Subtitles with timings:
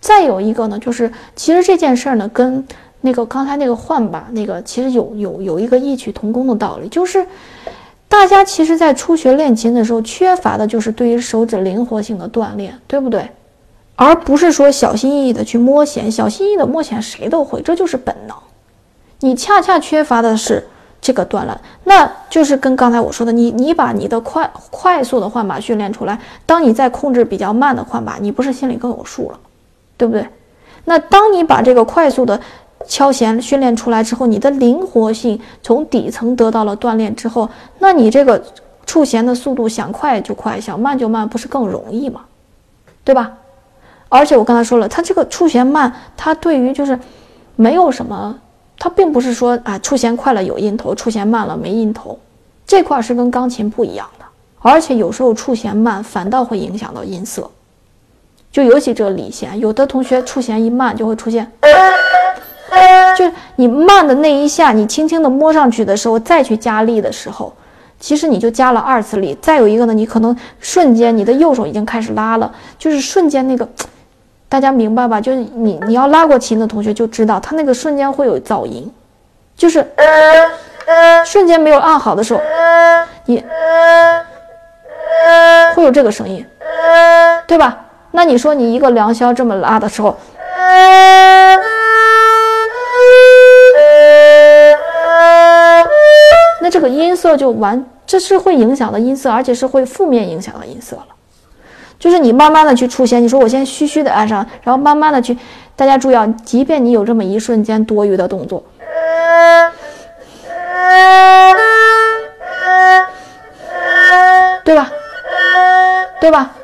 [0.00, 2.66] 再有一个呢，就是其实这件事儿呢，跟
[3.00, 7.26] 那个刚才那个换把那个其实有有有一个异曲同工的道理，就是
[8.08, 13.28] 大家其实，在初学练琴的时候，缺乏的就是对于手指灵活性的锻炼，对不对？
[13.96, 18.36] 而不是说小心翼翼的去摸弦，小心翼翼的摸弦谁都会，这就是本能。
[19.20, 20.62] 你恰恰缺乏的是
[21.00, 29.40] 这个锻炼，那就是跟刚才我说的，你你把你的快快速的换把训练出来，当你在控制比较慢的换把，你不是心里更有数了？
[29.96, 30.26] 对不对？
[30.84, 32.40] 那当你把这个快速的
[32.86, 37.48] 敲弦训练出来之后，你的灵活性从底层得到了锻炼之后，
[37.80, 38.40] 那你这个
[38.84, 42.22] 触弦的速度想快就快，想慢就慢，不是更容易吗？
[43.02, 43.32] 对吧？
[44.08, 46.96] 而且我刚才说了，它这个触弦慢，它对于就是
[47.56, 48.38] 没有什么，
[48.78, 52.16] 它并不是说啊触弦快了有音头，触弦慢了没音头，
[52.64, 54.24] 这块是跟钢琴不一样的。
[54.60, 57.50] 而且有时候触弦慢反倒会影响到音色。
[58.56, 61.46] 就尤其这个理弦，有的同学触弦一慢就会出现，
[63.14, 67.52] 就是你慢的那一下，你轻轻的摸上去的时候，再去加力的时候，
[68.00, 69.36] 其实你就加了二次力。
[69.42, 73.68] 再有一个呢，你可能瞬间你的右手已经开始拉了，就是瞬间那个，
[74.48, 75.20] 大家明白吧？
[75.20, 78.90] 就是你你要拉过琴的同学就知道，他那个瞬间会有噪音，
[79.54, 79.86] 就是
[81.26, 82.40] 瞬间没有按好的时候，
[83.26, 83.44] 你
[85.76, 86.42] 会有这个声音，
[87.46, 87.82] 对吧？
[88.16, 90.16] 那你说你一个良箫这么拉的时候，
[96.62, 101.04] 那这个音色就完，这是会影响的音色，而且是会负面影响的音色了。
[101.98, 105.36] 就是你慢慢的去出弦，你说我先虚虚的按上，然后慢慢的去，
[105.76, 108.64] 大家注意啊，即便你有这么一瞬间多余的动作，
[114.64, 114.90] 对吧？
[116.18, 116.55] 对吧？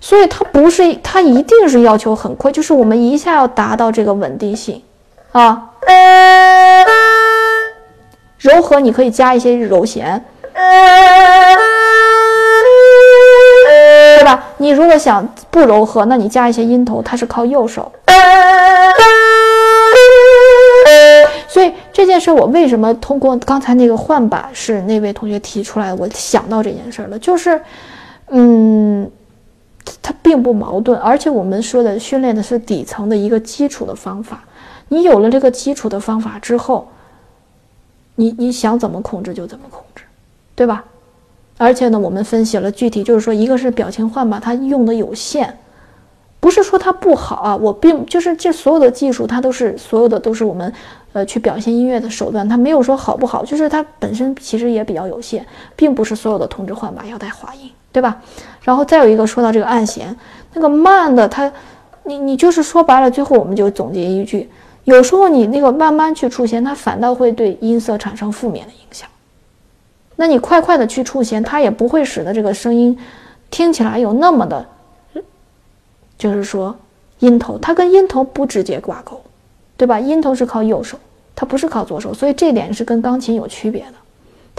[0.00, 4.82] 所以它不是，它一定是要求很快，就是我们一下要达到这个稳定性，
[5.32, 5.70] 啊，
[8.38, 10.24] 柔和你可以加一些柔弦，
[14.18, 14.42] 对吧？
[14.56, 17.92] 你如果想不柔和，那你加一些音头，它是靠右手。
[21.46, 27.60] 所以这件事我为什么通过刚才那个换把是那位同学提出来，我想到这件事了，就是，
[28.30, 29.10] 嗯。
[30.02, 34.44] 它并不矛盾，而且我们说的训练的是底层的一个基础的方法。
[34.88, 36.88] 你有了这个基础的方法之后，
[38.16, 40.02] 你你想怎么控制就怎么控制，
[40.54, 40.84] 对吧？
[41.58, 45.58] 而且呢，我们分析了具体，就是说，一个是表情换把，它用的有限，
[46.40, 47.54] 不是说它不好啊。
[47.54, 50.72] 我并就是这所有的技术，它都是所有的都是我们
[51.12, 55.46] 呃去表现音乐的手段，它没有说好不好，就是它本身其实也比较有限，
[55.76, 57.70] 并不是所有的同质换把要带滑音。
[57.92, 58.22] 对吧？
[58.62, 60.14] 然后再有一个说到这个按弦，
[60.54, 61.50] 那个慢的，它，
[62.04, 64.48] 你你就是说白了，最后我们就总结一句：
[64.84, 69.08] 有时候你那个慢慢去触弦，它反倒会对音色产生负面的影响。
[70.16, 72.96] 那你快快的去触弦，它也不会使得这个声音
[73.50, 74.66] 听起来有那么的，
[76.18, 76.76] 就是说
[77.20, 79.20] 音头，它跟音头不直接挂钩，
[79.76, 79.98] 对吧？
[79.98, 80.98] 音头是靠右手，
[81.34, 83.92] 它不是靠左手，所以这点是跟钢琴有区别的。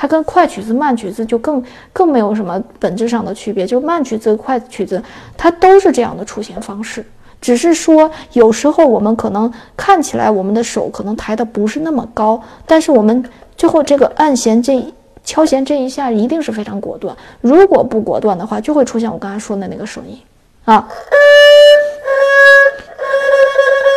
[0.02, 1.64] 它跟快曲子、慢曲子就更
[1.94, 5.00] 更没有什么本质上的区别，就慢曲子、快曲子，
[5.38, 7.06] 它都是这样的出弦方式，
[7.40, 13.24] 只是说有时候我们可能看起来我们的手可能抬的不是那么高，但是我们
[13.56, 14.84] 最后这个按弦这
[15.24, 20.20] 敲弦这一下一定是非常果断，如果不果断的话，就会出现我刚才说的那个声音。
[20.66, 20.90] 啊，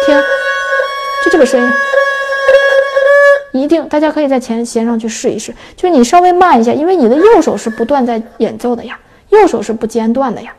[0.04, 0.14] 听，
[1.24, 1.93] 就这个声音。
[3.60, 8.98] 一定，大家可以在前弦上去试一试，就是你稍微慢一下，因为你的右手是不断在演奏的呀，
[9.28, 10.52] 右手是不间断的呀，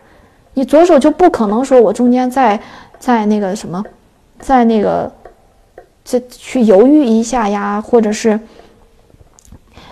[0.53, 2.57] 你左手就不可能说我中间在
[2.97, 3.83] 在那个什么，
[4.39, 5.12] 在那个
[6.06, 8.39] 在去犹豫一下呀，或者是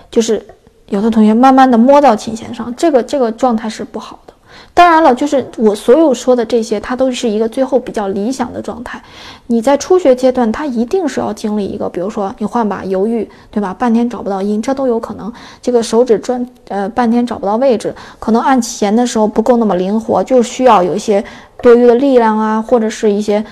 [0.09, 0.41] 就是
[0.87, 4.32] 有的同学慢慢的摸到琴弦上，这个这个状态是不好的。
[4.73, 9.01] 当然了，就是我所有说的这些，它都是一个最后比较理想的状态。
[9.47, 13.73] 你在初学阶段，它一定是要经历一个，比如说你换把犹豫，对吧？
[13.73, 15.31] 半天找不到音，这都有可能。
[15.61, 21.23] 这个手指转，呃，半天找不到位置，可能按弦的时候不够那么灵活，就需要有一些
[21.61, 23.43] 多余的力量啊，或者是一些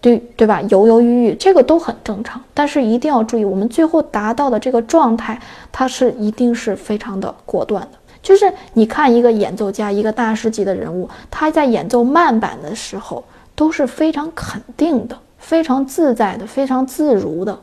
[0.00, 0.62] 对对吧？
[0.68, 2.40] 犹犹豫豫，这个都很正常。
[2.54, 5.40] 但是一定要注意，我们最后达到的这个状态，
[5.72, 7.97] 它是一定是非常的果断的。
[8.28, 17.58] 就是你看一个演奏家，一个大师级的人物，他在演奏慢板的时候都是非常肯定的、非常自在的、非常自如的。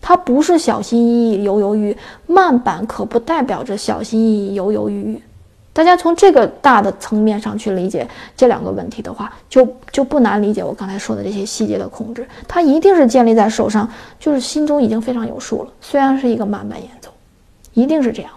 [0.00, 1.96] 他不是小心翼翼、犹犹豫豫。
[2.26, 5.22] 慢板可不代表着小心翼翼、犹犹豫豫。
[5.74, 12.26] 大家从这个大的层面上去理解这两个问题的话，就就不难理解我刚才说的这些细节的控制。
[12.48, 13.86] 它一定是建立在手上，
[14.18, 15.70] 就是心中已经非常有数了。
[15.82, 17.10] 虽然是一个慢板演奏，
[17.74, 18.30] 一定是这样。